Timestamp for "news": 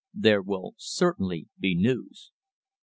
1.75-2.31